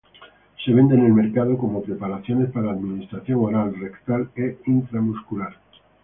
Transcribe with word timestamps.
Se 0.65 0.73
vende 0.73 0.95
en 0.95 1.05
el 1.05 1.13
mercado 1.13 1.55
como 1.59 1.83
preparaciones 1.83 2.49
para 2.51 2.71
administración 2.71 3.37
oral, 3.39 3.75
rectal 3.79 4.31
e 4.35 4.57
intramuscular. 4.65 5.55